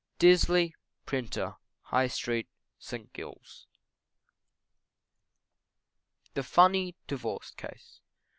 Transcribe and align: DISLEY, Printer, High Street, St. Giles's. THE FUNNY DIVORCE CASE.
DISLEY, 0.17 0.73
Printer, 1.05 1.57
High 1.83 2.07
Street, 2.07 2.49
St. 2.79 3.13
Giles's. 3.13 3.67
THE 6.33 6.41
FUNNY 6.41 6.95
DIVORCE 7.05 7.51
CASE. 7.51 7.99